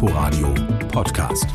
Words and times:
Inforadio 0.00 0.54
Podcast. 0.92 1.46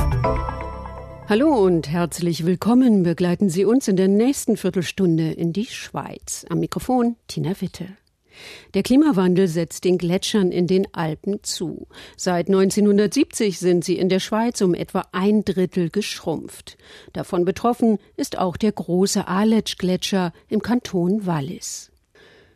Hallo 1.29 1.63
und 1.63 1.87
herzlich 1.87 2.45
willkommen. 2.45 3.03
Begleiten 3.03 3.49
Sie 3.49 3.63
uns 3.63 3.87
in 3.87 3.95
der 3.95 4.09
nächsten 4.09 4.57
Viertelstunde 4.57 5.31
in 5.31 5.53
die 5.53 5.65
Schweiz. 5.65 6.45
Am 6.49 6.59
Mikrofon 6.59 7.15
Tina 7.29 7.53
Witte. 7.61 7.87
Der 8.73 8.83
Klimawandel 8.83 9.47
setzt 9.47 9.85
den 9.85 9.97
Gletschern 9.97 10.51
in 10.51 10.67
den 10.67 10.93
Alpen 10.93 11.41
zu. 11.43 11.87
Seit 12.17 12.47
1970 12.49 13.59
sind 13.59 13.85
sie 13.85 13.97
in 13.97 14.09
der 14.09 14.19
Schweiz 14.19 14.59
um 14.59 14.73
etwa 14.73 15.05
ein 15.13 15.45
Drittel 15.45 15.89
geschrumpft. 15.89 16.77
Davon 17.13 17.45
betroffen 17.45 17.97
ist 18.17 18.37
auch 18.37 18.57
der 18.57 18.73
große 18.73 19.25
Aletsch-Gletscher 19.25 20.33
im 20.49 20.61
Kanton 20.61 21.25
Wallis. 21.25 21.92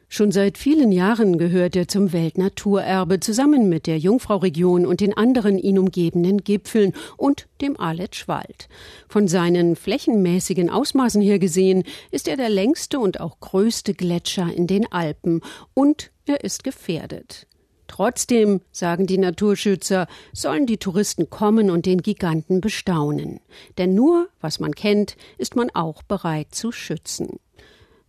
Schon 0.10 0.32
seit 0.32 0.58
vielen 0.58 0.94
Jahren 0.94 1.38
gehört 1.38 1.76
er 1.76 1.90
zum 1.90 2.14
Weltnaturerbe 2.14 3.20
zusammen 3.20 3.68
mit 3.68 3.88
der 3.88 3.98
Jungfrauregion 3.98 4.86
und 4.86 5.02
den 5.02 5.16
anderen 5.16 5.58
ihn 5.58 5.78
umgebenden 5.78 6.44
Gipfeln 6.46 6.94
und 7.18 7.48
dem 7.62 7.78
Aletschwald. 7.78 8.70
Von 9.10 9.28
seinen 9.28 9.76
flächenmäßigen 9.76 10.70
Ausmaßen 10.70 11.22
her 11.22 11.40
gesehen 11.40 11.84
ist 12.10 12.30
er 12.30 12.38
der 12.38 12.50
längste 12.50 13.00
und 13.00 13.20
auch 13.20 13.42
größte 13.42 13.94
Gletscher 13.94 14.50
in 14.54 14.66
den 14.66 14.90
Alpen 14.92 15.42
und 15.74 16.12
er 16.26 16.42
ist 16.42 16.64
gefährdet. 16.64 17.46
Trotzdem, 17.88 18.62
sagen 18.72 19.08
die 19.08 19.18
Naturschützer, 19.18 20.08
sollen 20.34 20.66
die 20.66 20.78
Touristen 20.78 21.30
kommen 21.30 21.70
und 21.70 21.86
den 21.86 22.02
Giganten 22.02 22.62
bestaunen. 22.62 23.40
Denn 23.78 23.96
nur, 23.96 24.28
was 24.40 24.60
man 24.60 24.74
kennt, 24.74 25.18
ist 25.38 25.56
man 25.56 25.70
auch 25.74 26.04
bereit 26.04 26.48
zu 26.52 26.72
schützen. 26.72 27.40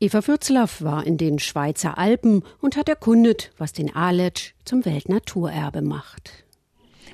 Eva 0.00 0.22
Fürzlaff 0.22 0.80
war 0.80 1.04
in 1.04 1.16
den 1.16 1.40
Schweizer 1.40 1.98
Alpen 1.98 2.44
und 2.60 2.76
hat 2.76 2.88
erkundet, 2.88 3.50
was 3.58 3.72
den 3.72 3.96
Aletsch 3.96 4.54
zum 4.64 4.84
Weltnaturerbe 4.84 5.82
macht. 5.82 6.44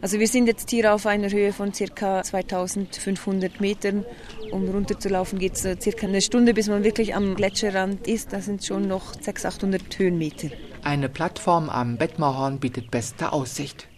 Also 0.02 0.20
wir 0.20 0.28
sind 0.28 0.48
jetzt 0.48 0.68
hier 0.68 0.94
auf 0.94 1.06
einer 1.06 1.30
Höhe 1.30 1.54
von 1.54 1.72
ca. 1.72 2.22
2500 2.22 3.58
Metern. 3.62 4.04
Um 4.52 4.68
runterzulaufen 4.68 5.38
geht 5.38 5.54
es 5.54 5.62
circa 5.82 6.06
eine 6.06 6.20
Stunde, 6.20 6.52
bis 6.52 6.68
man 6.68 6.84
wirklich 6.84 7.14
am 7.14 7.36
Gletscherrand 7.36 8.06
ist. 8.06 8.34
Das 8.34 8.44
sind 8.44 8.62
schon 8.62 8.86
noch 8.86 9.14
600, 9.14 9.54
800 9.54 9.98
Höhenmeter. 9.98 10.48
Eine 10.82 11.08
Plattform 11.08 11.70
am 11.70 11.96
Bettmerhorn 11.96 12.60
bietet 12.60 12.90
beste 12.90 13.32
Aussicht. 13.32 13.88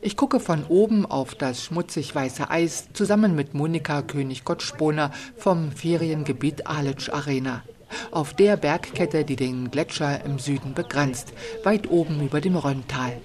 Ich 0.00 0.16
gucke 0.16 0.40
von 0.40 0.64
oben 0.64 1.04
auf 1.04 1.34
das 1.34 1.62
schmutzig 1.62 2.14
weiße 2.14 2.48
Eis 2.48 2.88
zusammen 2.94 3.34
mit 3.34 3.52
Monika 3.52 4.00
König-Gottsponer 4.00 5.10
vom 5.36 5.72
Feriengebiet 5.72 6.66
Aletsch 6.66 7.10
Arena 7.10 7.62
auf 8.10 8.34
der 8.34 8.56
Bergkette, 8.56 9.24
die 9.24 9.36
den 9.36 9.70
Gletscher 9.70 10.24
im 10.24 10.38
Süden 10.38 10.74
begrenzt, 10.74 11.32
weit 11.64 11.90
oben 11.90 12.20
über 12.22 12.40
dem 12.40 12.56
Rönntal. 12.56 13.20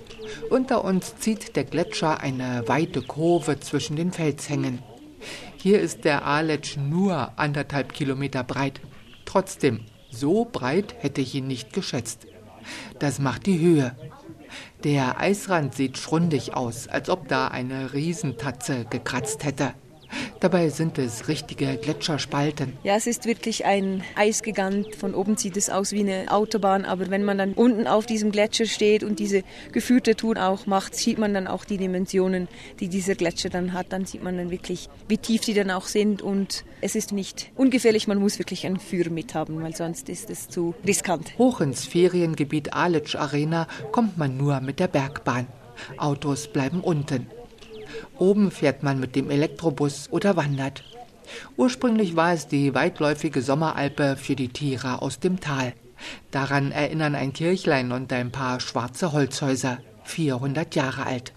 Unter 0.49 0.83
uns 0.83 1.17
zieht 1.17 1.55
der 1.55 1.63
Gletscher 1.63 2.19
eine 2.19 2.63
weite 2.67 3.01
Kurve 3.01 3.59
zwischen 3.59 3.95
den 3.95 4.11
Felshängen. 4.11 4.79
Hier 5.57 5.79
ist 5.79 6.03
der 6.05 6.25
Aletsch 6.25 6.77
nur 6.77 7.31
anderthalb 7.37 7.93
Kilometer 7.93 8.43
breit. 8.43 8.81
Trotzdem, 9.25 9.81
so 10.11 10.45
breit 10.45 10.95
hätte 10.99 11.21
ich 11.21 11.33
ihn 11.35 11.47
nicht 11.47 11.73
geschätzt. 11.73 12.27
Das 12.99 13.19
macht 13.19 13.45
die 13.45 13.59
Höhe. 13.59 13.95
Der 14.83 15.19
Eisrand 15.19 15.73
sieht 15.73 15.97
schrundig 15.97 16.53
aus, 16.53 16.87
als 16.87 17.09
ob 17.09 17.27
da 17.27 17.47
eine 17.47 17.93
Riesentatze 17.93 18.85
gekratzt 18.89 19.43
hätte. 19.43 19.73
Dabei 20.39 20.69
sind 20.69 20.97
es 20.97 21.27
richtige 21.27 21.77
Gletscherspalten. 21.77 22.73
Ja, 22.83 22.95
es 22.95 23.07
ist 23.07 23.25
wirklich 23.25 23.65
ein 23.65 24.03
Eisgigant. 24.15 24.95
Von 24.95 25.13
oben 25.13 25.37
sieht 25.37 25.57
es 25.57 25.69
aus 25.69 25.91
wie 25.91 26.01
eine 26.01 26.31
Autobahn, 26.31 26.85
aber 26.85 27.09
wenn 27.09 27.23
man 27.23 27.37
dann 27.37 27.53
unten 27.53 27.87
auf 27.87 28.05
diesem 28.05 28.31
Gletscher 28.31 28.65
steht 28.65 29.03
und 29.03 29.19
diese 29.19 29.43
geführte 29.71 30.15
Tour 30.15 30.37
auch 30.37 30.65
macht, 30.65 30.95
sieht 30.95 31.17
man 31.17 31.33
dann 31.33 31.47
auch 31.47 31.65
die 31.65 31.77
Dimensionen, 31.77 32.47
die 32.79 32.87
dieser 32.87 33.15
Gletscher 33.15 33.49
dann 33.49 33.73
hat. 33.73 33.87
Dann 33.89 34.05
sieht 34.05 34.23
man 34.23 34.37
dann 34.37 34.51
wirklich, 34.51 34.89
wie 35.07 35.17
tief 35.17 35.41
die 35.41 35.53
dann 35.53 35.71
auch 35.71 35.85
sind 35.85 36.21
und 36.21 36.65
es 36.81 36.95
ist 36.95 37.11
nicht 37.11 37.51
ungefährlich. 37.55 38.07
Man 38.07 38.19
muss 38.19 38.39
wirklich 38.39 38.65
einen 38.65 38.79
Führer 38.79 39.09
mithaben, 39.09 39.61
weil 39.61 39.75
sonst 39.75 40.09
ist 40.09 40.29
es 40.29 40.49
zu 40.49 40.75
riskant. 40.85 41.37
Hoch 41.37 41.61
ins 41.61 41.85
Feriengebiet 41.85 42.73
Aletsch 42.73 43.15
Arena 43.15 43.67
kommt 43.91 44.17
man 44.17 44.37
nur 44.37 44.59
mit 44.59 44.79
der 44.79 44.87
Bergbahn. 44.87 45.47
Autos 45.97 46.47
bleiben 46.47 46.81
unten. 46.81 47.27
Oben 48.17 48.51
fährt 48.51 48.83
man 48.83 48.99
mit 48.99 49.15
dem 49.15 49.29
Elektrobus 49.29 50.09
oder 50.11 50.35
wandert. 50.35 50.83
Ursprünglich 51.57 52.15
war 52.15 52.33
es 52.33 52.47
die 52.47 52.73
weitläufige 52.73 53.41
Sommeralpe 53.41 54.15
für 54.15 54.35
die 54.35 54.49
Tiere 54.49 55.01
aus 55.01 55.19
dem 55.19 55.39
Tal. 55.39 55.73
Daran 56.31 56.71
erinnern 56.71 57.15
ein 57.15 57.33
Kirchlein 57.33 57.91
und 57.91 58.11
ein 58.13 58.31
paar 58.31 58.59
schwarze 58.59 59.11
Holzhäuser, 59.11 59.79
400 60.03 60.75
Jahre 60.75 61.05
alt. 61.05 61.33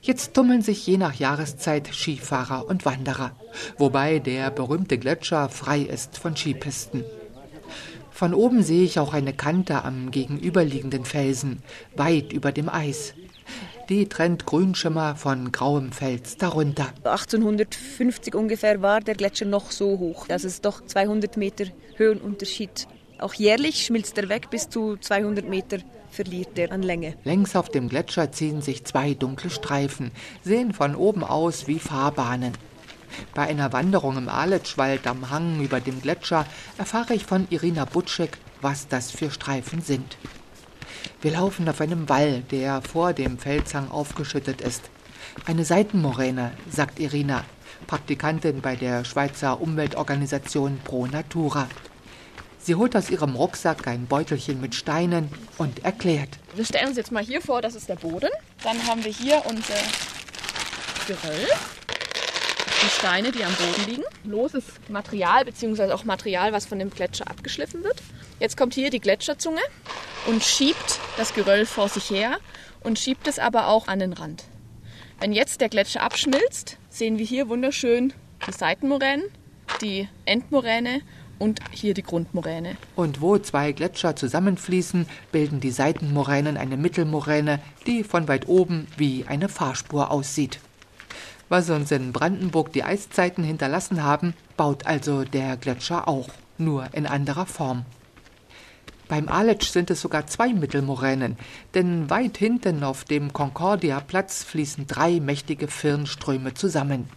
Jetzt 0.00 0.34
tummeln 0.34 0.62
sich 0.62 0.86
je 0.86 0.96
nach 0.96 1.14
Jahreszeit 1.14 1.88
Skifahrer 1.92 2.66
und 2.66 2.84
Wanderer, 2.84 3.32
wobei 3.76 4.20
der 4.20 4.50
berühmte 4.50 4.96
Gletscher 4.98 5.48
frei 5.48 5.80
ist 5.80 6.18
von 6.18 6.36
Skipisten. 6.36 7.04
Von 8.10 8.34
oben 8.34 8.62
sehe 8.62 8.84
ich 8.84 8.98
auch 8.98 9.12
eine 9.12 9.32
Kante 9.32 9.84
am 9.84 10.10
gegenüberliegenden 10.10 11.04
Felsen, 11.04 11.62
weit 11.94 12.32
über 12.32 12.52
dem 12.52 12.68
Eis. 12.68 13.14
Die 13.88 14.06
trennt 14.06 14.44
Grünschimmer 14.44 15.16
von 15.16 15.50
grauem 15.50 15.92
Fels 15.92 16.36
darunter. 16.36 16.88
1850 17.04 18.34
ungefähr 18.34 18.82
war 18.82 19.00
der 19.00 19.14
Gletscher 19.14 19.46
noch 19.46 19.70
so 19.70 19.98
hoch. 19.98 20.26
Das 20.28 20.44
ist 20.44 20.66
doch 20.66 20.84
200 20.84 21.38
Meter 21.38 21.64
Höhenunterschied. 21.96 22.86
Auch 23.18 23.32
jährlich 23.32 23.86
schmilzt 23.86 24.18
er 24.18 24.28
weg, 24.28 24.50
bis 24.50 24.68
zu 24.68 24.98
200 24.98 25.48
Meter 25.48 25.78
verliert 26.10 26.58
er 26.58 26.70
an 26.72 26.82
Länge. 26.82 27.14
Längs 27.24 27.56
auf 27.56 27.70
dem 27.70 27.88
Gletscher 27.88 28.30
ziehen 28.30 28.60
sich 28.60 28.84
zwei 28.84 29.14
dunkle 29.14 29.48
Streifen, 29.48 30.10
sehen 30.44 30.74
von 30.74 30.94
oben 30.94 31.24
aus 31.24 31.66
wie 31.66 31.78
Fahrbahnen. 31.78 32.52
Bei 33.34 33.46
einer 33.46 33.72
Wanderung 33.72 34.18
im 34.18 34.28
Aletschwald 34.28 35.06
am 35.06 35.30
Hang 35.30 35.62
über 35.62 35.80
dem 35.80 36.02
Gletscher 36.02 36.46
erfahre 36.76 37.14
ich 37.14 37.24
von 37.24 37.46
Irina 37.48 37.86
Butschek, 37.86 38.36
was 38.60 38.86
das 38.88 39.10
für 39.10 39.30
Streifen 39.30 39.80
sind. 39.80 40.18
Wir 41.20 41.32
laufen 41.32 41.68
auf 41.68 41.80
einem 41.80 42.08
Wall, 42.08 42.42
der 42.50 42.82
vor 42.82 43.12
dem 43.12 43.38
Felshang 43.38 43.90
aufgeschüttet 43.90 44.60
ist. 44.60 44.90
Eine 45.46 45.64
Seitenmoräne, 45.64 46.52
sagt 46.70 46.98
Irina, 46.98 47.44
Praktikantin 47.86 48.60
bei 48.60 48.76
der 48.76 49.04
Schweizer 49.04 49.60
Umweltorganisation 49.60 50.78
Pro 50.84 51.06
Natura. 51.06 51.68
Sie 52.58 52.74
holt 52.74 52.94
aus 52.96 53.08
ihrem 53.08 53.34
Rucksack 53.34 53.86
ein 53.86 54.06
Beutelchen 54.06 54.60
mit 54.60 54.74
Steinen 54.74 55.30
und 55.56 55.84
erklärt. 55.84 56.38
Wir 56.54 56.64
stellen 56.64 56.88
uns 56.88 56.96
jetzt 56.96 57.12
mal 57.12 57.24
hier 57.24 57.40
vor, 57.40 57.62
das 57.62 57.74
ist 57.74 57.88
der 57.88 57.96
Boden. 57.96 58.30
Dann 58.62 58.86
haben 58.86 59.04
wir 59.04 59.12
hier 59.12 59.42
unser 59.48 59.74
Geröll. 61.06 61.46
Die 62.82 62.90
Steine, 62.90 63.32
die 63.32 63.44
am 63.44 63.54
Boden 63.54 63.90
liegen. 63.90 64.04
Loses 64.24 64.64
Material, 64.88 65.44
beziehungsweise 65.44 65.94
auch 65.94 66.04
Material, 66.04 66.52
was 66.52 66.66
von 66.66 66.78
dem 66.78 66.90
Gletscher 66.90 67.28
abgeschliffen 67.28 67.82
wird. 67.82 68.02
Jetzt 68.40 68.56
kommt 68.56 68.74
hier 68.74 68.90
die 68.90 69.00
Gletscherzunge 69.00 69.60
und 70.26 70.44
schiebt 70.44 71.00
das 71.16 71.34
Geröll 71.34 71.66
vor 71.66 71.88
sich 71.88 72.10
her 72.10 72.38
und 72.82 72.98
schiebt 72.98 73.26
es 73.26 73.38
aber 73.38 73.68
auch 73.68 73.88
an 73.88 73.98
den 73.98 74.12
Rand. 74.12 74.44
Wenn 75.18 75.32
jetzt 75.32 75.60
der 75.60 75.68
Gletscher 75.68 76.02
abschmilzt, 76.02 76.78
sehen 76.88 77.18
wir 77.18 77.26
hier 77.26 77.48
wunderschön 77.48 78.12
die 78.46 78.52
Seitenmoränen, 78.52 79.24
die 79.82 80.08
Endmoräne 80.24 81.02
und 81.40 81.60
hier 81.72 81.94
die 81.94 82.04
Grundmoräne. 82.04 82.76
Und 82.94 83.20
wo 83.20 83.38
zwei 83.38 83.72
Gletscher 83.72 84.14
zusammenfließen, 84.14 85.06
bilden 85.32 85.58
die 85.58 85.72
Seitenmoränen 85.72 86.56
eine 86.56 86.76
Mittelmoräne, 86.76 87.60
die 87.86 88.04
von 88.04 88.28
weit 88.28 88.46
oben 88.46 88.86
wie 88.96 89.24
eine 89.26 89.48
Fahrspur 89.48 90.12
aussieht. 90.12 90.60
Was 91.48 91.70
uns 91.70 91.90
in 91.90 92.12
Brandenburg 92.12 92.72
die 92.72 92.84
Eiszeiten 92.84 93.42
hinterlassen 93.42 94.04
haben, 94.04 94.34
baut 94.56 94.86
also 94.86 95.24
der 95.24 95.56
Gletscher 95.56 96.06
auch, 96.06 96.28
nur 96.58 96.88
in 96.92 97.06
anderer 97.06 97.46
Form. 97.46 97.84
Beim 99.08 99.28
Aletsch 99.28 99.70
sind 99.70 99.90
es 99.90 100.02
sogar 100.02 100.26
zwei 100.26 100.52
Mittelmoränen, 100.52 101.36
denn 101.74 102.10
weit 102.10 102.36
hinten 102.36 102.84
auf 102.84 103.04
dem 103.04 103.32
Concordia-Platz 103.32 104.44
fließen 104.44 104.86
drei 104.86 105.18
mächtige 105.20 105.66
Firnströme 105.68 106.54
zusammen. 106.54 107.08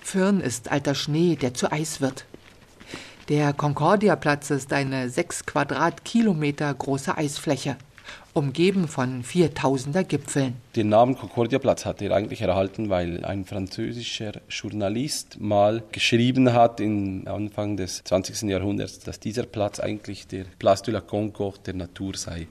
Firn 0.00 0.40
ist 0.40 0.70
alter 0.70 0.94
Schnee, 0.94 1.36
der 1.36 1.52
zu 1.52 1.70
Eis 1.70 2.00
wird. 2.00 2.24
Der 3.28 3.52
Concordia-Platz 3.52 4.50
ist 4.50 4.72
eine 4.72 5.10
sechs 5.10 5.44
Quadratkilometer 5.44 6.72
große 6.72 7.16
Eisfläche 7.18 7.76
umgeben 8.32 8.88
von 8.88 9.22
viertausender 9.22 10.04
Gipfeln. 10.04 10.56
Den 10.74 10.90
Namen 10.90 11.16
Concordia-Platz 11.16 11.84
hat 11.84 12.02
er 12.02 12.12
eigentlich 12.14 12.42
erhalten, 12.42 12.90
weil 12.90 13.24
ein 13.24 13.44
französischer 13.44 14.32
Journalist 14.48 15.40
mal 15.40 15.82
geschrieben 15.92 16.52
hat, 16.52 16.80
im 16.80 17.26
Anfang 17.26 17.76
des 17.76 18.04
20. 18.04 18.42
Jahrhunderts, 18.50 19.00
dass 19.00 19.20
dieser 19.20 19.44
Platz 19.44 19.80
eigentlich 19.80 20.26
der 20.26 20.44
Place 20.58 20.82
de 20.82 20.94
la 20.94 21.00
Concorde 21.00 21.58
der 21.66 21.74
Natur 21.74 22.16
sei. 22.16 22.46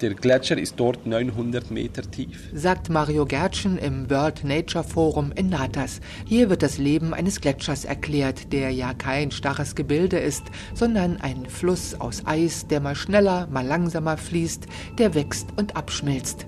Der 0.00 0.12
Gletscher 0.14 0.58
ist 0.58 0.74
dort 0.76 1.06
900 1.06 1.70
Meter 1.70 2.02
tief. 2.02 2.50
Sagt 2.52 2.90
Mario 2.90 3.26
Gertschen 3.26 3.78
im 3.78 4.10
World 4.10 4.42
Nature 4.42 4.82
Forum 4.82 5.30
in 5.36 5.50
Natas. 5.50 6.00
Hier 6.26 6.50
wird 6.50 6.62
das 6.62 6.78
Leben 6.78 7.14
eines 7.14 7.40
Gletschers 7.40 7.84
erklärt, 7.84 8.52
der 8.52 8.70
ja 8.70 8.92
kein 8.92 9.30
starres 9.30 9.76
Gebilde 9.76 10.18
ist, 10.18 10.42
sondern 10.74 11.20
ein 11.20 11.46
Fluss 11.46 11.94
aus 12.00 12.26
Eis, 12.26 12.66
der 12.66 12.80
mal 12.80 12.96
schneller, 12.96 13.46
mal 13.52 13.64
langsamer 13.64 14.16
fließt, 14.16 14.66
der 14.98 15.14
wächst 15.14 15.48
und 15.56 15.76
abschmilzt. 15.76 16.46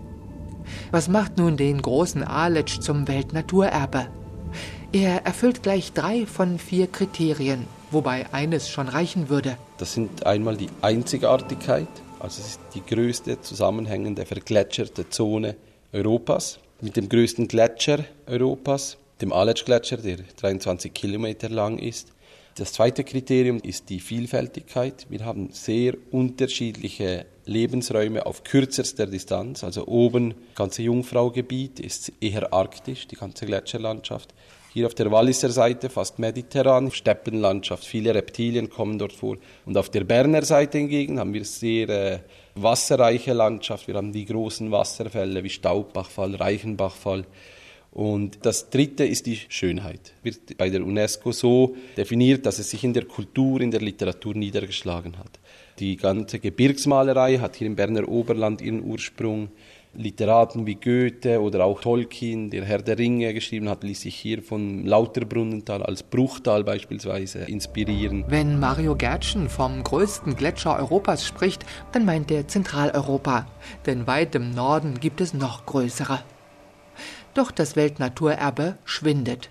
Was 0.91 1.09
macht 1.09 1.39
nun 1.39 1.57
den 1.57 1.81
großen 1.81 2.25
Aletsch 2.25 2.81
zum 2.81 3.07
Weltnaturerbe? 3.07 4.09
Er 4.93 5.25
erfüllt 5.25 5.63
gleich 5.63 5.93
drei 5.93 6.27
von 6.27 6.59
vier 6.59 6.89
Kriterien, 6.89 7.67
wobei 7.93 8.27
eines 8.33 8.69
schon 8.69 8.89
reichen 8.89 9.29
würde. 9.29 9.57
Das 9.79 9.93
sind 9.93 10.27
einmal 10.27 10.57
die 10.57 10.71
Einzigartigkeit, 10.83 11.89
also 12.27 12.43
es 12.43 12.49
ist 12.49 12.61
die 12.75 12.85
größte 12.85 13.41
zusammenhängende 13.41 14.27
vergletscherte 14.27 15.09
Zone 15.09 15.55
Europas 15.93 16.59
mit 16.81 16.97
dem 16.97 17.09
größten 17.09 17.47
Gletscher 17.47 18.05
Europas, 18.27 18.97
dem 19.21 19.33
Aletsch-Gletscher, 19.33 19.99
der 19.99 20.19
23 20.37 20.93
Kilometer 20.93 21.49
lang 21.49 21.79
ist. 21.79 22.09
Das 22.57 22.73
zweite 22.73 23.05
Kriterium 23.05 23.59
ist 23.59 23.91
die 23.91 24.01
Vielfältigkeit. 24.01 25.07
Wir 25.09 25.25
haben 25.25 25.51
sehr 25.53 25.95
unterschiedliche 26.11 27.27
Lebensräume 27.45 28.27
auf 28.27 28.43
kürzester 28.43 29.07
Distanz. 29.07 29.63
Also 29.63 29.87
oben, 29.87 30.31
das 30.31 30.57
ganze 30.57 30.83
Jungfraugebiet 30.83 31.79
ist 31.79 32.11
eher 32.21 32.53
arktisch, 32.53 33.07
die 33.07 33.15
ganze 33.15 33.47
Gletscherlandschaft. 33.47 34.35
Hier 34.77 34.85
auf 34.85 34.95
der 34.95 35.11
Walliser 35.11 35.49
Seite 35.49 35.89
fast 35.89 36.19
mediterran, 36.19 36.91
Steppenlandschaft, 36.91 37.83
viele 37.83 38.15
Reptilien 38.15 38.69
kommen 38.69 38.99
dort 38.99 39.15
vor. 39.15 39.39
Und 39.65 39.79
auf 39.79 39.89
der 39.89 40.05
Berner 40.05 40.43
Seite 40.43 40.77
hingegen 40.77 41.19
haben 41.19 41.33
wir 41.33 41.47
sehr 41.47 41.89
äh, 41.89 42.19
wasserreiche 42.57 43.33
Landschaft. 43.33 43.89
Wir 43.89 43.95
haben 43.95 44.13
die 44.13 44.27
großen 44.27 44.71
Wasserfälle 44.71 45.43
wie 45.43 45.49
Staubbachfall, 45.49 46.35
Reichenbachfall. 46.35 47.25
Und 47.91 48.45
das 48.45 48.69
dritte 48.69 49.07
ist 49.07 49.25
die 49.25 49.41
Schönheit. 49.49 50.13
Wird 50.23 50.59
bei 50.59 50.69
der 50.69 50.85
UNESCO 50.85 51.33
so 51.33 51.75
definiert, 51.97 52.45
dass 52.45 52.59
es 52.59 52.69
sich 52.69 52.85
in 52.85 52.93
der 52.93 53.07
Kultur, 53.07 53.63
in 53.63 53.71
der 53.71 53.81
Literatur 53.81 54.35
niedergeschlagen 54.35 55.17
hat. 55.17 55.39
Die 55.79 55.97
ganze 55.97 56.39
Gebirgsmalerei 56.39 57.39
hat 57.39 57.57
hier 57.57 57.67
im 57.67 57.77
Berner 57.77 58.07
Oberland 58.07 58.61
ihren 58.61 58.85
Ursprung. 58.85 59.49
Literaten 59.97 60.67
wie 60.67 60.75
Goethe 60.75 61.41
oder 61.41 61.65
auch 61.65 61.81
Tolkien, 61.81 62.51
der 62.51 62.65
Herr 62.65 62.83
der 62.83 62.99
Ringe 62.99 63.33
geschrieben 63.35 63.69
hat, 63.69 63.83
ließ 63.83 64.03
sich 64.03 64.15
hier 64.15 64.43
von 64.43 64.85
Lauterbrunnental 64.85 65.83
als 65.83 66.03
Bruchtal 66.03 66.65
beispielsweise 66.65 67.41
inspirieren. 67.41 68.25
Wenn 68.29 68.61
Mario 68.61 68.95
Gertschen 68.95 69.49
vom 69.49 69.83
größten 69.83 70.37
Gletscher 70.37 70.77
Europas 70.79 71.27
spricht, 71.27 71.65
dann 71.93 72.05
meint 72.05 72.31
er 72.31 72.47
Zentraleuropa, 72.47 73.47
denn 73.87 74.07
weit 74.07 74.35
im 74.35 74.55
Norden 74.55 75.01
gibt 75.01 75.21
es 75.21 75.35
noch 75.35 75.67
größere. 75.67 76.21
Doch 77.35 77.51
das 77.51 77.77
Weltnaturerbe 77.77 78.79
schwindet. 78.85 79.51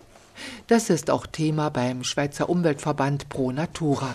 Das 0.67 0.89
ist 0.89 1.09
auch 1.09 1.25
Thema 1.27 1.69
beim 1.69 2.03
Schweizer 2.03 2.49
Umweltverband 2.49 3.29
Pro 3.29 3.51
Natura. 3.51 4.13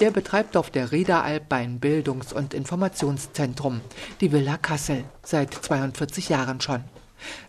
Der 0.00 0.10
betreibt 0.10 0.56
auf 0.56 0.70
der 0.70 0.92
Riederalp 0.92 1.52
ein 1.52 1.80
Bildungs- 1.80 2.32
und 2.32 2.54
Informationszentrum, 2.54 3.80
die 4.20 4.32
Villa 4.32 4.56
Kassel, 4.56 5.04
seit 5.22 5.54
42 5.54 6.28
Jahren 6.28 6.60
schon. 6.60 6.84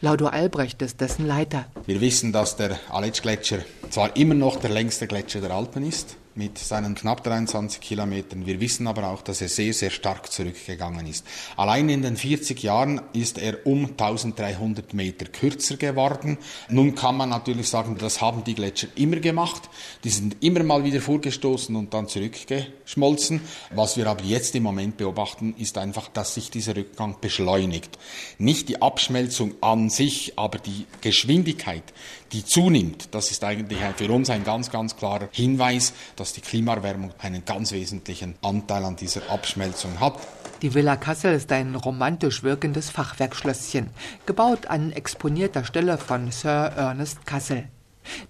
Laudo 0.02 0.28
Albrecht 0.28 0.82
ist 0.82 1.02
dessen 1.02 1.26
Leiter. 1.26 1.66
Wir 1.86 2.00
wissen, 2.02 2.32
dass 2.32 2.56
der 2.56 2.80
Aletsch-Gletscher 2.90 3.60
zwar 3.90 4.16
immer 4.16 4.36
noch 4.36 4.58
der 4.58 4.70
längste 4.70 5.08
Gletscher 5.08 5.42
der 5.42 5.52
Alpen 5.52 5.88
ist, 5.88 6.16
mit 6.36 6.58
seinen 6.58 6.96
knapp 6.96 7.24
23 7.24 7.80
Kilometern. 7.80 8.46
Wir 8.46 8.60
wissen 8.60 8.88
aber 8.88 9.10
auch, 9.10 9.22
dass 9.22 9.42
er 9.42 9.50
sehr, 9.50 9.74
sehr 9.74 9.92
stark 9.92 10.32
zurückgegangen 10.32 11.06
ist. 11.06 11.26
Allein 11.58 11.90
in 11.90 12.02
den 12.02 12.18
40 12.18 12.62
Jahren 12.64 13.02
ist 13.14 13.38
er 13.38 13.66
um 13.68 13.86
1300 13.86 14.94
Meter 14.94 15.26
kürzer 15.26 15.78
geworden. 15.78 16.38
Nun 16.70 16.96
kann 16.96 17.18
man 17.18 17.30
natürlich 17.30 17.70
sagen, 17.70 17.98
das 18.00 18.22
haben 18.22 18.44
die 18.44 18.56
Gletscher 18.56 18.88
immer 18.96 19.18
gemacht. 19.18 19.70
Die 20.04 20.10
sind 20.10 20.38
immer 20.44 20.64
mal 20.64 20.84
wieder 20.84 21.02
vorgestoßen 21.02 21.76
und 21.76 21.94
dann 21.94 22.08
zurückgeschmolzen. 22.08 23.42
Was 23.72 23.98
wir 23.98 24.08
aber 24.08 24.24
jetzt 24.24 24.56
im 24.56 24.64
Moment 24.64 24.98
beobachten, 24.98 25.54
ist 25.58 25.78
einfach, 25.78 26.08
dass 26.08 26.34
sich 26.34 26.50
dieser 26.50 26.76
Rückgang 26.76 27.18
beschleunigt. 27.22 27.98
Nicht 28.40 28.70
die 28.70 28.82
Abschmelzung 28.82 29.54
an 29.62 29.90
sich, 29.90 30.34
aber 30.38 30.58
die 30.58 30.86
Geschwindigkeit, 31.02 31.84
die 32.32 32.44
zunimmt. 32.44 33.10
Das 33.12 33.32
ist 33.32 33.44
eigentlich 33.44 33.80
für 33.96 34.12
uns 34.12 34.30
ein 34.30 34.44
ganz, 34.44 34.72
ganz 34.72 34.98
klarer 34.98 35.30
Hinweis, 35.32 35.94
dass 36.24 36.32
die 36.32 36.40
Klimaerwärmung 36.40 37.12
einen 37.20 37.44
ganz 37.44 37.74
wesentlichen 37.74 38.36
Anteil 38.42 38.86
an 38.86 38.96
dieser 38.96 39.30
Abschmelzung 39.30 40.00
hat. 40.00 40.14
Die 40.62 40.74
Villa 40.74 40.96
Kassel 40.96 41.34
ist 41.34 41.52
ein 41.52 41.76
romantisch 41.76 42.44
wirkendes 42.44 42.90
Fachwerkschlösschen, 42.90 43.90
gebaut 44.26 44.68
an 44.68 44.94
exponierter 44.94 45.66
Stelle 45.66 45.98
von 45.98 46.32
Sir 46.32 46.72
Ernest 46.78 47.26
Kassel. 47.26 47.68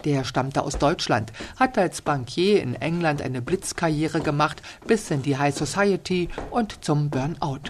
Der 0.05 0.23
stammte 0.23 0.63
aus 0.63 0.79
Deutschland, 0.79 1.33
hat 1.57 1.77
als 1.77 2.01
Bankier 2.01 2.63
in 2.63 2.73
England 2.73 3.21
eine 3.21 3.43
Blitzkarriere 3.43 4.21
gemacht 4.21 4.63
bis 4.87 5.11
in 5.11 5.21
die 5.21 5.37
High 5.37 5.55
Society 5.55 6.29
und 6.49 6.83
zum 6.83 7.11
Burnout. 7.11 7.69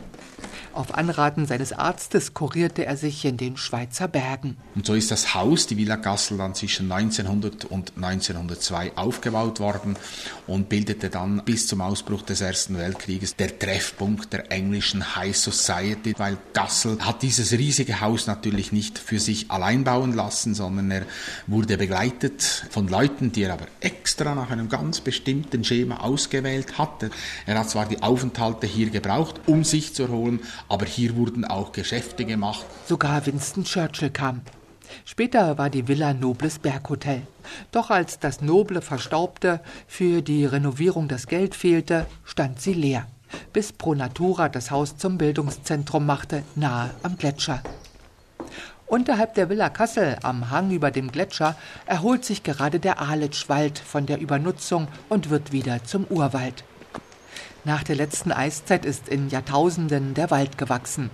Auf 0.74 0.96
Anraten 0.96 1.46
seines 1.46 1.72
Arztes 1.72 2.34
kurierte 2.34 2.84
er 2.88 2.98
sich 2.98 3.24
in 3.26 3.38
den 3.38 3.58
Schweizer 3.58 4.08
Bergen. 4.08 4.58
Und 4.74 4.88
so 4.88 4.96
ist 4.96 5.12
das 5.12 5.36
Haus, 5.36 5.68
die 5.68 5.78
Villa 5.78 5.98
Gassel, 5.98 6.40
dann 6.40 6.56
zwischen 6.56 6.92
1900 6.92 7.66
und 7.66 7.94
1902 7.96 8.98
aufgebaut 8.98 9.60
worden 9.60 9.96
und 10.48 10.70
bildete 10.70 11.12
dann 11.12 11.44
bis 11.46 11.68
zum 11.68 11.82
Ausbruch 11.82 12.24
des 12.24 12.42
Ersten 12.42 12.80
Weltkrieges 12.80 13.36
der 13.36 13.60
Treffpunkt 13.60 14.34
der 14.34 14.52
englischen 14.52 15.16
High 15.16 15.38
Society, 15.38 16.16
weil 16.18 16.38
Gassel 16.54 16.98
hat 17.06 17.22
dieses 17.22 17.52
riesige 17.52 18.02
Haus 18.02 18.26
natürlich 18.26 18.72
nicht 18.72 18.98
für 18.98 19.20
sich 19.20 19.52
allein 19.52 19.84
bauen 19.84 20.14
lassen, 20.14 20.56
sondern 20.56 20.90
er 20.90 21.06
wurde 21.46 21.78
begleitet 21.78 22.66
von 22.72 22.88
Leuten, 22.88 23.32
die 23.32 23.44
er 23.44 23.54
aber 23.54 23.68
extra 23.80 24.34
nach 24.34 24.50
einem 24.50 24.70
ganz 24.70 25.02
bestimmten 25.02 25.64
Schema 25.64 25.98
ausgewählt 25.98 26.80
hatte. 26.80 27.12
Er 27.46 27.60
hat 27.60 27.70
zwar 27.70 27.86
die 27.86 28.02
Aufenthalte 28.02 28.66
hier 28.66 28.90
gebraucht, 28.90 29.40
um 29.46 29.64
sich 29.64 29.94
zu 29.94 30.04
erholen, 30.04 30.40
aber 30.74 30.88
hier 30.88 31.16
wurden 31.16 31.46
auch 31.46 31.72
Geschäfte 31.72 32.26
gemacht. 32.26 32.66
Sogar 32.88 33.24
Winston 33.28 33.64
Churchill 33.64 34.10
kam. 34.10 34.42
Später 35.06 35.60
war 35.60 35.70
die 35.70 35.88
Villa 35.88 36.14
Nobles 36.16 36.58
Berghotel. 36.58 37.22
Doch 37.72 37.92
als 37.92 38.18
das 38.18 38.42
Noble 38.42 38.82
verstaubte, 38.82 39.60
für 39.88 40.24
die 40.24 40.46
Renovierung 40.46 41.08
das 41.08 41.28
Geld 41.28 41.54
fehlte, 41.54 42.08
stand 42.26 42.60
sie 42.60 42.74
leer, 42.74 43.06
bis 43.54 43.72
Pro 43.72 43.94
Natura 43.94 44.50
das 44.50 44.72
Haus 44.72 44.98
zum 44.98 45.20
Bildungszentrum 45.20 46.08
machte, 46.08 46.44
nahe 46.56 46.90
am 47.04 47.18
Gletscher. 47.18 47.62
Unterhalb 48.88 49.36
der 49.36 49.50
Villa 49.50 49.70
Kassel, 49.70 50.18
am 50.24 50.50
Hang 50.50 50.72
über 50.72 50.90
dem 50.90 51.12
Gletscher, 51.12 51.56
erholt 51.86 52.26
sich 52.26 52.42
gerade 52.42 52.80
der 52.80 53.00
Aletschwald 53.00 53.78
von 53.78 54.08
der 54.08 54.20
Übernutzung 54.20 54.88
und 55.10 55.30
wird 55.30 55.52
wieder 55.52 55.84
zum 55.84 56.06
Urwald. 56.06 56.64
Nach 57.66 57.82
der 57.82 57.96
letzten 57.96 58.34
Eiszeit 58.34 58.84
ist 58.84 59.08
in 59.08 59.30
Jahrtausenden 59.30 60.14
der 60.16 60.32
Wald 60.32 60.58
gewachsen. 60.58 61.10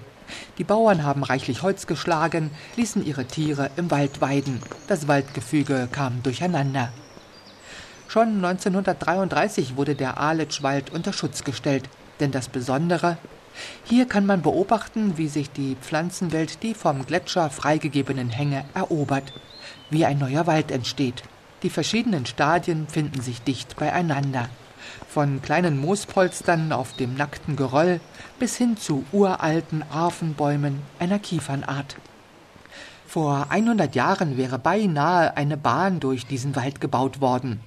Die 0.57 0.63
Bauern 0.63 1.03
haben 1.03 1.23
reichlich 1.23 1.61
Holz 1.61 1.85
geschlagen, 1.85 2.49
ließen 2.75 3.05
ihre 3.05 3.25
Tiere 3.25 3.69
im 3.75 3.91
Wald 3.91 4.19
weiden. 4.19 4.59
Das 4.87 5.07
Waldgefüge 5.07 5.87
kam 5.91 6.23
durcheinander. 6.23 6.91
Schon 8.07 8.43
1933 8.43 9.75
wurde 9.75 9.93
der 9.93 10.19
Aletschwald 10.19 10.89
unter 10.89 11.13
Schutz 11.13 11.43
gestellt. 11.43 11.87
Denn 12.19 12.31
das 12.31 12.49
Besondere, 12.49 13.17
hier 13.83 14.07
kann 14.07 14.25
man 14.25 14.41
beobachten, 14.41 15.17
wie 15.17 15.27
sich 15.27 15.51
die 15.51 15.77
Pflanzenwelt 15.79 16.63
die 16.63 16.73
vom 16.73 17.05
Gletscher 17.05 17.51
freigegebenen 17.51 18.29
Hänge 18.29 18.65
erobert, 18.73 19.33
wie 19.91 20.03
ein 20.03 20.17
neuer 20.17 20.47
Wald 20.47 20.71
entsteht. 20.71 21.21
Die 21.61 21.69
verschiedenen 21.69 22.25
Stadien 22.25 22.87
finden 22.87 23.21
sich 23.21 23.41
dicht 23.43 23.75
beieinander 23.75 24.49
von 25.07 25.41
kleinen 25.41 25.79
Moospolstern 25.79 26.71
auf 26.71 26.93
dem 26.93 27.15
nackten 27.15 27.55
Geröll 27.55 27.99
bis 28.39 28.55
hin 28.57 28.77
zu 28.77 29.05
uralten 29.11 29.83
Arfenbäumen 29.91 30.81
einer 30.99 31.19
Kiefernart. 31.19 31.97
Vor 33.07 33.47
100 33.49 33.95
Jahren 33.95 34.37
wäre 34.37 34.59
beinahe 34.59 35.35
eine 35.35 35.57
Bahn 35.57 35.99
durch 35.99 36.27
diesen 36.27 36.55
Wald 36.55 36.79
gebaut 36.79 37.21
worden. 37.21 37.59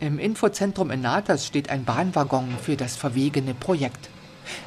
Im 0.00 0.18
Infozentrum 0.18 0.90
in 0.90 1.02
Natas 1.02 1.46
steht 1.46 1.70
ein 1.70 1.84
Bahnwaggon 1.84 2.48
für 2.60 2.76
das 2.76 2.96
verwegene 2.96 3.54
Projekt. 3.54 4.10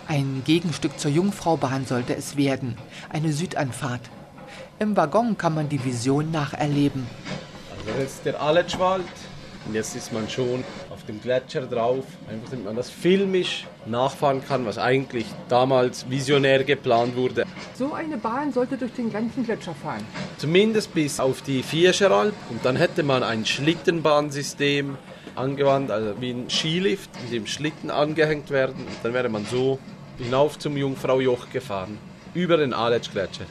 Ein 0.08 0.44
Gegenstück 0.46 1.00
zur 1.00 1.12
Jungfraubahn 1.12 1.86
sollte 1.86 2.16
es 2.16 2.38
werden, 2.38 2.78
eine 3.10 3.34
Südanfahrt. 3.34 4.10
Im 4.80 4.96
Waggon 4.96 5.38
kann 5.38 5.54
man 5.54 5.70
die 5.70 5.84
Vision 5.84 6.32
nacherleben. 6.32 7.06
Also 7.72 8.00
das 8.00 8.12
ist 8.12 8.25
der 8.25 8.42
Aletschwald 8.42 9.06
und 9.66 9.74
jetzt 9.74 9.96
ist 9.96 10.14
man 10.14 10.30
schon 10.30 10.64
dem 11.08 11.22
Gletscher 11.22 11.62
drauf, 11.62 12.06
einfach 12.30 12.50
damit 12.50 12.66
man 12.66 12.76
das 12.76 12.90
filmisch 12.90 13.66
nachfahren 13.86 14.44
kann, 14.46 14.66
was 14.66 14.78
eigentlich 14.78 15.26
damals 15.50 16.10
visionär 16.10 16.64
geplant 16.64 17.16
wurde. 17.16 17.46
So 17.76 17.94
eine 17.94 18.18
Bahn 18.18 18.52
sollte 18.52 18.78
durch 18.78 18.94
den 18.94 19.12
ganzen 19.12 19.46
Gletscher 19.46 19.74
fahren. 19.74 20.06
Zumindest 20.38 20.94
bis 20.94 21.20
auf 21.20 21.42
die 21.42 21.64
Vierscheralp 21.64 22.34
und 22.50 22.64
dann 22.66 22.76
hätte 22.76 23.04
man 23.04 23.24
ein 23.24 23.46
Schlittenbahnsystem 23.46 24.98
angewandt, 25.36 25.92
also 25.92 26.14
wie 26.20 26.32
ein 26.32 26.50
Skilift, 26.50 27.10
mit 27.24 27.34
dem 27.34 27.48
Schlitten 27.48 27.92
angehängt 27.92 28.50
werden. 28.50 28.86
Und 28.86 28.98
dann 29.04 29.14
wäre 29.14 29.30
man 29.30 29.46
so 29.46 29.80
hinauf 30.18 30.58
zum 30.58 30.78
Jungfraujoch 30.78 31.50
gefahren, 31.52 31.98
über 32.34 32.58
den 32.58 32.74
Aletsch-Gletscher. 32.74 33.46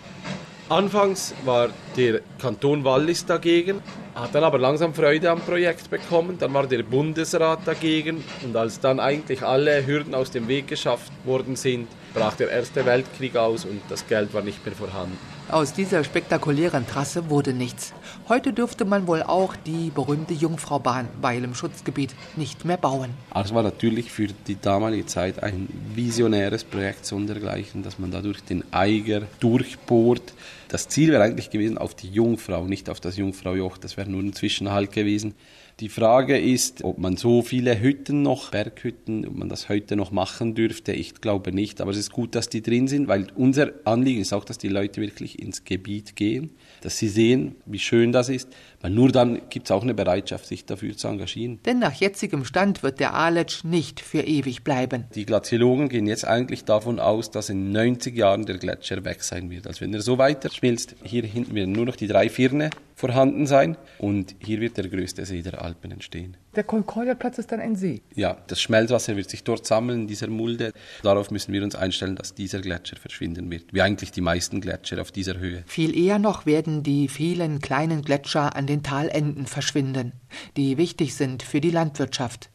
Anfangs 0.70 1.34
war 1.44 1.68
der 1.94 2.20
Kanton 2.40 2.84
Wallis 2.84 3.26
dagegen, 3.26 3.82
hat 4.14 4.34
dann 4.34 4.44
aber 4.44 4.58
langsam 4.58 4.94
Freude 4.94 5.30
am 5.30 5.40
Projekt 5.40 5.90
bekommen. 5.90 6.38
Dann 6.38 6.54
war 6.54 6.66
der 6.66 6.82
Bundesrat 6.82 7.60
dagegen 7.66 8.24
und 8.42 8.56
als 8.56 8.80
dann 8.80 8.98
eigentlich 8.98 9.42
alle 9.42 9.86
Hürden 9.86 10.14
aus 10.14 10.30
dem 10.30 10.48
Weg 10.48 10.68
geschafft 10.68 11.12
worden 11.24 11.56
sind, 11.56 11.88
brach 12.14 12.34
der 12.36 12.50
Erste 12.50 12.86
Weltkrieg 12.86 13.36
aus 13.36 13.66
und 13.66 13.82
das 13.90 14.06
Geld 14.06 14.32
war 14.32 14.40
nicht 14.40 14.64
mehr 14.64 14.74
vorhanden. 14.74 15.18
Aus 15.50 15.74
dieser 15.74 16.02
spektakulären 16.02 16.86
Trasse 16.86 17.28
wurde 17.28 17.52
nichts. 17.52 17.92
Heute 18.26 18.54
dürfte 18.54 18.86
man 18.86 19.06
wohl 19.06 19.22
auch 19.22 19.54
die 19.54 19.90
berühmte 19.90 20.32
Jungfraubahn 20.32 21.08
weil 21.20 21.44
im 21.44 21.54
Schutzgebiet 21.54 22.14
nicht 22.36 22.64
mehr 22.64 22.78
bauen. 22.78 23.10
Also 23.28 23.54
war 23.54 23.62
natürlich 23.62 24.10
für 24.10 24.28
die 24.28 24.58
damalige 24.58 25.04
Zeit 25.04 25.42
ein 25.42 25.68
visionäres 25.94 26.64
Projekt 26.64 27.04
sondergleichen, 27.04 27.82
dass 27.82 27.98
man 27.98 28.10
dadurch 28.10 28.42
den 28.42 28.64
Eiger 28.72 29.22
durchbohrt. 29.40 30.32
Das 30.68 30.88
Ziel 30.88 31.10
wäre 31.10 31.22
eigentlich 31.22 31.50
gewesen 31.50 31.78
auf 31.78 31.94
die 31.94 32.08
Jungfrau, 32.08 32.66
nicht 32.66 32.90
auf 32.90 33.00
das 33.00 33.16
Jungfraujoch. 33.16 33.78
Das 33.78 33.96
wäre 33.96 34.10
nur 34.10 34.22
ein 34.22 34.32
Zwischenhalt 34.32 34.92
gewesen. 34.92 35.34
Die 35.80 35.88
Frage 35.88 36.38
ist, 36.38 36.84
ob 36.84 36.98
man 36.98 37.16
so 37.16 37.42
viele 37.42 37.80
Hütten 37.80 38.22
noch, 38.22 38.52
Berghütten, 38.52 39.26
ob 39.26 39.34
man 39.34 39.48
das 39.48 39.68
heute 39.68 39.96
noch 39.96 40.12
machen 40.12 40.54
dürfte. 40.54 40.92
Ich 40.92 41.20
glaube 41.20 41.52
nicht, 41.52 41.80
aber 41.80 41.90
es 41.90 41.96
ist 41.96 42.12
gut, 42.12 42.36
dass 42.36 42.48
die 42.48 42.62
drin 42.62 42.86
sind, 42.86 43.08
weil 43.08 43.26
unser 43.34 43.72
Anliegen 43.84 44.20
ist 44.20 44.32
auch, 44.32 44.44
dass 44.44 44.56
die 44.56 44.68
Leute 44.68 45.00
wirklich 45.00 45.40
ins 45.40 45.64
Gebiet 45.64 46.14
gehen, 46.14 46.50
dass 46.80 46.98
sie 46.98 47.08
sehen, 47.08 47.56
wie 47.66 47.80
schön 47.80 48.12
das 48.12 48.28
ist, 48.28 48.48
weil 48.84 48.90
nur 48.90 49.10
dann 49.10 49.40
gibt 49.48 49.68
es 49.68 49.70
auch 49.70 49.82
eine 49.82 49.94
Bereitschaft, 49.94 50.44
sich 50.44 50.66
dafür 50.66 50.94
zu 50.94 51.08
engagieren. 51.08 51.58
Denn 51.64 51.78
nach 51.78 51.94
jetzigem 51.94 52.44
Stand 52.44 52.82
wird 52.82 53.00
der 53.00 53.14
Aletsch 53.14 53.64
nicht 53.64 53.98
für 53.98 54.20
ewig 54.20 54.62
bleiben. 54.62 55.06
Die 55.14 55.24
Glaziologen 55.24 55.88
gehen 55.88 56.06
jetzt 56.06 56.26
eigentlich 56.26 56.66
davon 56.66 57.00
aus, 57.00 57.30
dass 57.30 57.48
in 57.48 57.72
90 57.72 58.14
Jahren 58.14 58.44
der 58.44 58.58
Gletscher 58.58 59.02
weg 59.06 59.22
sein 59.22 59.48
wird. 59.48 59.66
Also 59.66 59.80
wenn 59.80 59.94
er 59.94 60.02
so 60.02 60.18
weiter 60.18 60.50
schmilzt, 60.50 60.96
hier 61.02 61.22
hinten 61.22 61.54
werden 61.54 61.72
nur 61.72 61.86
noch 61.86 61.96
die 61.96 62.08
drei 62.08 62.28
Firne 62.28 62.68
vorhanden 62.94 63.46
sein 63.46 63.78
und 63.96 64.36
hier 64.38 64.60
wird 64.60 64.76
der 64.76 64.86
größte 64.90 65.24
See 65.24 65.40
der 65.40 65.62
Alpen 65.62 65.90
entstehen. 65.90 66.36
Der 66.56 66.64
Concordia-Platz 66.64 67.38
ist 67.38 67.50
dann 67.50 67.60
ein 67.60 67.74
See. 67.74 68.02
Ja, 68.14 68.36
das 68.46 68.60
Schmelzwasser 68.60 69.16
wird 69.16 69.28
sich 69.28 69.42
dort 69.42 69.66
sammeln, 69.66 70.02
in 70.02 70.06
dieser 70.06 70.28
Mulde. 70.28 70.72
Darauf 71.02 71.30
müssen 71.30 71.52
wir 71.52 71.62
uns 71.64 71.74
einstellen, 71.74 72.16
dass 72.16 72.34
dieser 72.34 72.60
Gletscher 72.60 72.96
verschwinden 72.96 73.50
wird, 73.50 73.72
wie 73.72 73.82
eigentlich 73.82 74.12
die 74.12 74.20
meisten 74.20 74.60
Gletscher 74.60 75.00
auf 75.00 75.10
dieser 75.10 75.38
Höhe. 75.38 75.64
Viel 75.66 75.96
eher 75.96 76.18
noch 76.18 76.46
werden 76.46 76.82
die 76.82 77.08
vielen 77.08 77.60
kleinen 77.60 78.02
Gletscher 78.02 78.54
an 78.54 78.66
den 78.66 78.82
Talenden 78.82 79.46
verschwinden, 79.46 80.12
die 80.56 80.76
wichtig 80.76 81.14
sind 81.14 81.42
für 81.42 81.60
die 81.60 81.70
Landwirtschaft. 81.70 82.50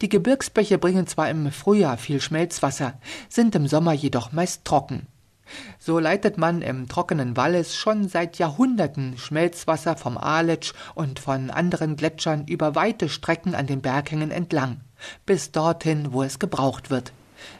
Die 0.00 0.08
Gebirgsbäche 0.08 0.78
bringen 0.78 1.06
zwar 1.06 1.30
im 1.30 1.50
Frühjahr 1.50 1.96
viel 1.96 2.20
Schmelzwasser, 2.20 3.00
sind 3.28 3.54
im 3.54 3.66
Sommer 3.66 3.92
jedoch 3.92 4.32
meist 4.32 4.64
trocken. 4.64 5.06
So 5.78 5.98
leitet 5.98 6.38
man 6.38 6.62
im 6.62 6.88
trockenen 6.88 7.36
Wallis 7.36 7.76
schon 7.76 8.08
seit 8.08 8.38
Jahrhunderten 8.38 9.18
Schmelzwasser 9.18 9.96
vom 9.96 10.16
Aletsch 10.16 10.72
und 10.94 11.18
von 11.18 11.50
anderen 11.50 11.96
Gletschern 11.96 12.46
über 12.46 12.74
weite 12.74 13.08
Strecken 13.08 13.54
an 13.54 13.66
den 13.66 13.82
Berghängen 13.82 14.30
entlang, 14.30 14.80
bis 15.26 15.52
dorthin, 15.52 16.12
wo 16.12 16.22
es 16.22 16.38
gebraucht 16.38 16.90
wird. 16.90 17.12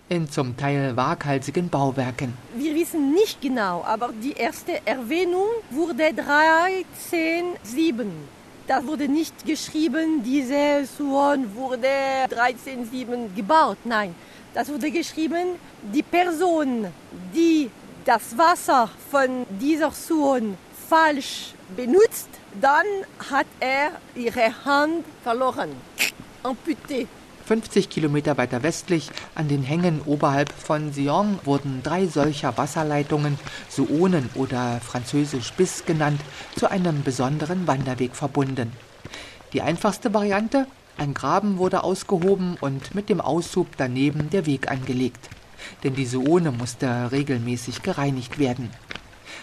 In 0.09 0.31
zum 0.31 0.57
Teil 0.57 0.97
waghalsigen 0.97 1.69
Bauwerken. 1.69 2.35
Wir 2.57 2.75
wissen 2.75 3.13
nicht 3.13 3.41
genau, 3.41 3.83
aber 3.85 4.11
die 4.23 4.33
erste 4.33 4.87
Erwähnung 4.87 5.47
wurde 5.71 6.05
1307. 6.05 8.11
Da 8.69 8.87
wurde 8.87 9.09
nicht 9.09 9.45
geschrieben, 9.45 10.23
diese 10.23 10.87
Suon 10.87 11.57
wurde 11.57 11.89
1307 12.31 13.35
gebaut. 13.35 13.79
Nein, 13.85 14.15
das 14.55 14.69
wurde 14.69 14.91
geschrieben, 14.91 15.57
die 15.83 16.03
Person, 16.03 16.87
die 17.35 17.71
das 18.05 18.37
Wasser 18.37 18.91
von 19.11 19.47
dieser 19.61 19.91
Suon 19.91 20.57
falsch 20.89 21.55
benutzt, 21.77 22.29
dann 22.61 22.87
hat 23.31 23.47
er 23.61 23.93
ihre 24.15 24.65
Hand 24.65 25.05
verloren, 25.23 25.71
amputé. 26.43 27.07
50 27.47 27.91
Kilometer 27.91 28.37
weiter 28.39 28.63
westlich, 28.63 29.11
an 29.35 29.49
den 29.49 29.63
Hängen 29.63 30.01
oberhalb 30.07 30.53
von 30.53 30.93
Sion, 30.93 31.39
wurden 31.45 31.83
drei 31.83 32.07
solcher 32.07 32.57
Wasserleitungen, 32.57 33.39
Suonen 33.69 34.31
oder 34.35 34.81
französisch 34.81 35.53
Biss 35.55 35.85
genannt, 35.85 36.21
zu 36.57 36.71
einem 36.71 37.03
besonderen 37.03 37.67
Wanderweg 37.67 38.15
verbunden. 38.15 38.73
Die 39.53 39.61
einfachste 39.61 40.15
Variante? 40.15 40.67
Ein 40.97 41.15
Graben 41.15 41.59
wurde 41.59 41.85
ausgehoben 41.85 42.57
und 42.61 42.95
mit 42.95 43.09
dem 43.09 43.21
Aushub 43.21 43.69
daneben 43.77 44.31
der 44.31 44.47
Weg 44.47 44.71
angelegt. 44.71 45.29
Denn 45.83 45.95
die 45.95 46.07
Suone 46.07 46.53
musste 46.53 47.11
regelmäßig 47.13 47.83
gereinigt 47.83 48.39
werden. 48.39 48.71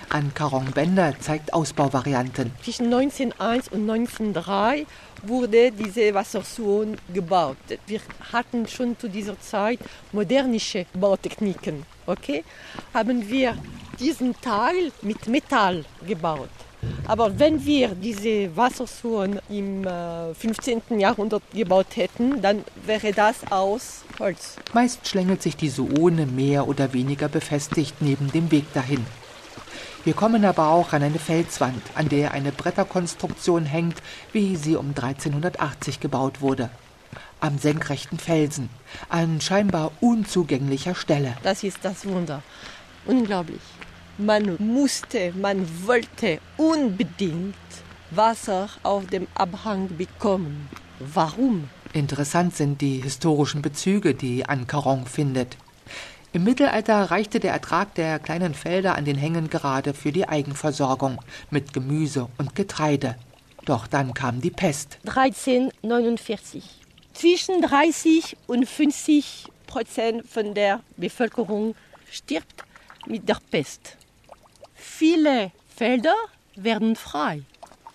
An 0.10 0.34
Caron 0.34 0.66
Bender 0.72 1.14
zeigt 1.20 1.54
Ausbauvarianten. 1.54 2.52
Zwischen 2.64 2.86
1901 2.86 3.68
und 3.68 3.90
1903 3.90 4.88
wurde 5.24 5.72
diese 5.72 6.14
Wassersuon 6.14 6.98
gebaut. 7.14 7.58
Wir 7.86 8.02
hatten 8.34 8.68
schon 8.68 8.98
zu 8.98 9.08
dieser 9.08 9.40
Zeit 9.40 9.80
modernische 10.12 10.88
Bautechniken. 10.94 11.86
Okay? 12.08 12.44
Haben 12.94 13.30
wir 13.30 13.56
diesen 14.00 14.34
Teil 14.42 14.92
mit 15.04 15.28
Metall 15.28 15.86
gebaut. 16.08 16.50
Aber 17.08 17.40
wenn 17.40 17.66
wir 17.66 17.90
diese 17.90 18.56
Wassersuon 18.56 19.40
im 19.50 19.86
äh, 19.86 20.34
15. 20.34 21.00
Jahrhundert 21.00 21.44
gebaut 21.54 21.96
hätten, 21.96 22.42
dann 22.42 22.64
wäre 22.86 23.12
das 23.12 23.52
aus 23.52 24.04
Holz. 24.20 24.56
Meist 24.74 25.08
schlängelt 25.08 25.42
sich 25.42 25.56
die 25.56 25.70
Suone 25.70 26.26
mehr 26.26 26.68
oder 26.68 26.94
weniger 26.94 27.28
befestigt 27.28 27.96
neben 28.00 28.32
dem 28.32 28.52
Weg 28.52 28.72
dahin. 28.74 29.06
Wir 30.06 30.14
kommen 30.14 30.46
aber 30.46 30.70
auch 30.70 30.94
an 30.94 31.04
eine 31.04 31.20
Felswand, 31.20 31.82
an 31.96 32.08
der 32.08 32.32
eine 32.32 32.52
Bretterkonstruktion 32.54 33.66
hängt, 33.66 33.98
wie 34.32 34.56
sie 34.56 34.76
um 34.78 34.90
1380 34.90 36.00
gebaut 36.00 36.40
wurde. 36.40 36.70
Am 37.42 37.58
senkrechten 37.58 38.18
Felsen, 38.18 38.70
an 39.10 39.42
scheinbar 39.42 39.92
unzugänglicher 40.00 40.96
Stelle. 40.96 41.36
Das 41.44 41.64
ist 41.64 41.80
das 41.84 42.06
Wunder. 42.06 42.44
Unglaublich. 43.06 43.62
Man 44.22 44.58
musste, 44.60 45.32
man 45.32 45.66
wollte 45.88 46.40
unbedingt 46.58 47.56
Wasser 48.12 48.68
auf 48.84 49.08
dem 49.08 49.28
Abhang 49.34 49.88
bekommen. 49.98 50.68
Warum? 51.00 51.70
Interessant 51.94 52.54
sind 52.54 52.82
die 52.82 53.02
historischen 53.02 53.62
Bezüge, 53.62 54.14
die 54.14 54.46
Ankerong 54.46 55.06
findet. 55.06 55.56
Im 56.34 56.44
Mittelalter 56.44 57.12
reichte 57.12 57.40
der 57.40 57.54
Ertrag 57.54 57.96
der 57.96 58.20
kleinen 58.20 58.56
Felder 58.56 58.96
an 58.96 59.06
den 59.06 59.18
Hängen 59.18 59.50
gerade 59.50 59.94
für 59.94 60.12
die 60.12 60.28
Eigenversorgung 60.28 61.20
mit 61.50 61.72
Gemüse 61.72 62.28
und 62.38 62.56
Getreide. 62.56 63.16
Doch 63.64 63.88
dann 63.88 64.14
kam 64.14 64.42
die 64.42 64.52
Pest. 64.52 65.00
1349. 65.08 66.66
Zwischen 67.14 67.62
30 67.62 68.36
und 68.48 68.68
50 68.68 69.46
Prozent 69.66 70.28
von 70.28 70.54
der 70.54 70.82
Bevölkerung 70.98 71.74
stirbt 72.12 72.66
mit 73.08 73.30
der 73.30 73.38
Pest. 73.50 73.96
Viele 75.00 75.54
Felder 75.74 76.14
werden 76.58 76.98
frei. 76.98 77.44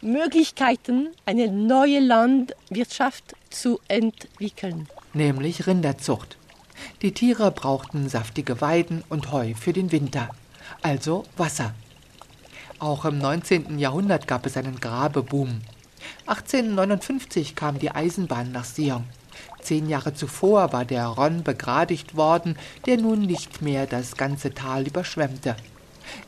Möglichkeiten, 0.01 1.09
eine 1.27 1.49
neue 1.49 2.01
Landwirtschaft 2.01 3.37
zu 3.51 3.79
entwickeln. 3.89 4.89
Nämlich 5.13 5.67
Rinderzucht. 5.67 6.39
Die 7.03 7.13
Tiere 7.13 7.51
brauchten 7.51 8.09
saftige 8.09 8.63
Weiden 8.63 9.05
und 9.11 9.33
Heu 9.33 9.53
für 9.53 9.75
den 9.75 9.93
Winter, 9.93 10.31
also 10.81 11.25
Wasser. 11.37 11.75
Auch 12.79 13.05
im 13.05 13.19
19. 13.19 13.79
Jahrhundert 13.79 14.27
gab 14.27 14.47
es 14.47 14.57
einen 14.57 14.81
Grabeboom. 14.81 15.61
1859 16.25 17.55
kam 17.55 17.79
die 17.79 17.91
Eisenbahn 17.91 18.51
nach 18.51 18.65
Sion. 18.65 19.05
Zehn 19.61 19.91
Jahre 19.91 20.15
zuvor 20.15 20.73
war 20.73 20.87
der 20.87 21.09
Ron 21.09 21.43
begradigt 21.43 22.17
worden, 22.17 22.57
der 22.87 22.97
nun 22.97 23.21
nicht 23.21 23.61
mehr 23.61 23.87
das 23.87 24.17
ganze 24.17 24.55
Tal 24.55 24.87
überschwemmte. 24.87 25.55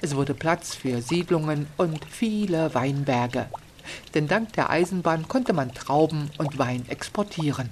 Es 0.01 0.15
wurde 0.15 0.35
Platz 0.35 0.75
für 0.75 1.01
Siedlungen 1.03 1.67
und 1.77 2.05
viele 2.05 2.75
Weinberge. 2.75 3.47
Denn 4.15 4.29
dank 4.29 4.53
der 4.55 4.71
Eisenbahn 4.71 5.29
konnte 5.29 5.53
man 5.53 5.73
Trauben 5.73 6.31
und 6.39 6.59
Wein 6.59 6.85
exportieren. 6.89 7.69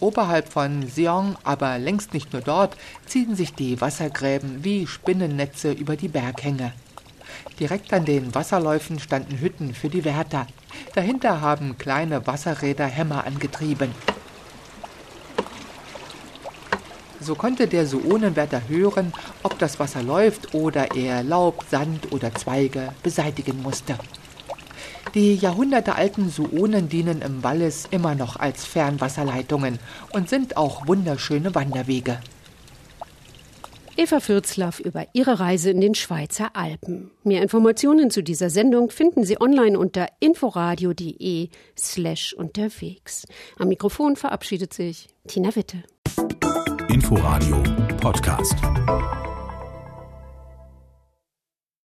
Oberhalb 0.00 0.52
von 0.52 0.86
Sion, 0.88 1.36
aber 1.44 1.78
längst 1.78 2.12
nicht 2.12 2.32
nur 2.32 2.42
dort, 2.42 2.76
ziehen 3.06 3.36
sich 3.36 3.54
die 3.54 3.80
Wassergräben 3.80 4.64
wie 4.64 4.86
Spinnennetze 4.86 5.72
über 5.72 5.96
die 5.96 6.08
Berghänge. 6.08 6.72
Direkt 7.60 7.92
an 7.92 8.04
den 8.04 8.34
Wasserläufen 8.34 8.98
standen 8.98 9.38
Hütten 9.38 9.74
für 9.74 9.88
die 9.88 10.04
Wärter. 10.04 10.46
Dahinter 10.94 11.40
haben 11.40 11.78
kleine 11.78 12.26
Wasserräder 12.26 12.86
Hämmer 12.86 13.24
angetrieben. 13.24 13.92
So 17.24 17.34
konnte 17.34 17.66
der 17.66 17.86
Suonenwärter 17.86 18.68
hören, 18.68 19.14
ob 19.42 19.58
das 19.58 19.80
Wasser 19.80 20.02
läuft 20.02 20.52
oder 20.52 20.94
er 20.94 21.22
Laub, 21.22 21.64
Sand 21.70 22.12
oder 22.12 22.34
Zweige 22.34 22.90
beseitigen 23.02 23.62
musste. 23.62 23.96
Die 25.14 25.34
jahrhundertealten 25.34 26.28
Suonen 26.28 26.90
dienen 26.90 27.22
im 27.22 27.42
Wallis 27.42 27.86
immer 27.90 28.14
noch 28.14 28.36
als 28.36 28.66
Fernwasserleitungen 28.66 29.78
und 30.12 30.28
sind 30.28 30.58
auch 30.58 30.86
wunderschöne 30.86 31.54
Wanderwege. 31.54 32.18
Eva 33.96 34.20
Fürzlaff 34.20 34.80
über 34.80 35.06
ihre 35.14 35.40
Reise 35.40 35.70
in 35.70 35.80
den 35.80 35.94
Schweizer 35.94 36.50
Alpen. 36.54 37.10
Mehr 37.22 37.40
Informationen 37.40 38.10
zu 38.10 38.22
dieser 38.22 38.50
Sendung 38.50 38.90
finden 38.90 39.24
Sie 39.24 39.40
online 39.40 39.78
unter 39.78 40.08
inforadio.de 40.20 41.48
slash 41.78 42.34
unterwegs. 42.34 43.24
Am 43.56 43.68
Mikrofon 43.68 44.16
verabschiedet 44.16 44.74
sich 44.74 45.08
Tina 45.26 45.56
Witte. 45.56 45.84
Inforadio 46.94 47.60
Podcast. 48.00 49.33